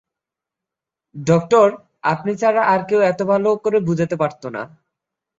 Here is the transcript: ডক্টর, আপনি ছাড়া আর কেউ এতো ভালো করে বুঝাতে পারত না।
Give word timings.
ডক্টর, 1.15 1.67
আপনি 2.03 2.31
ছাড়া 2.35 2.61
আর 2.73 2.81
কেউ 2.89 2.99
এতো 3.11 3.23
ভালো 3.31 3.49
করে 3.63 3.77
বুঝাতে 3.87 4.15
পারত 4.21 4.43
না। 4.55 4.61